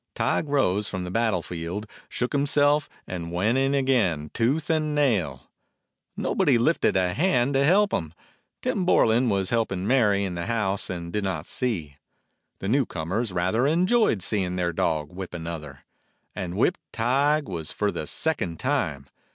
Tige 0.15 0.47
rose 0.47 0.89
from 0.89 1.03
the 1.03 1.11
battle 1.11 1.43
field, 1.43 1.85
shook 2.09 2.33
him 2.33 2.47
self, 2.47 2.89
and 3.05 3.31
went 3.31 3.55
in 3.59 3.75
again, 3.75 4.31
tooth 4.33 4.67
and 4.71 4.95
nail. 4.95 5.51
Nobody 6.17 6.57
lifted 6.57 6.97
a 6.97 7.13
hand 7.13 7.53
to 7.53 7.63
help 7.63 7.91
him. 7.93 8.15
Tim 8.63 8.83
Bor 8.83 9.05
lan 9.05 9.29
was 9.29 9.51
helping 9.51 9.85
Mary 9.85 10.23
in 10.23 10.33
the 10.33 10.47
house 10.47 10.89
and 10.89 11.13
did 11.13 11.23
not 11.23 11.45
see. 11.45 11.97
The 12.57 12.67
new 12.67 12.87
comers 12.87 13.31
rather 13.31 13.67
enjoyed 13.67 14.23
seeing 14.23 14.55
their 14.55 14.73
dog 14.73 15.11
whip 15.11 15.35
another. 15.35 15.81
And 16.33 16.57
whipped 16.57 16.79
Tige 16.91 17.45
was 17.45 17.71
for 17.71 17.91
the 17.91 18.07
second 18.07 18.59
time. 18.59 19.05